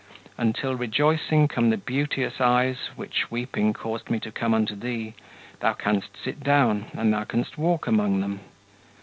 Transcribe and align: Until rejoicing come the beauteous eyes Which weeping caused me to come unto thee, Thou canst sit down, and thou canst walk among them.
Until 0.35 0.75
rejoicing 0.75 1.47
come 1.47 1.69
the 1.69 1.77
beauteous 1.77 2.41
eyes 2.41 2.87
Which 2.95 3.29
weeping 3.29 3.71
caused 3.73 4.09
me 4.09 4.19
to 4.21 4.31
come 4.31 4.55
unto 4.55 4.73
thee, 4.75 5.13
Thou 5.59 5.73
canst 5.73 6.17
sit 6.17 6.39
down, 6.39 6.87
and 6.95 7.13
thou 7.13 7.23
canst 7.23 7.55
walk 7.55 7.85
among 7.85 8.19
them. 8.19 8.39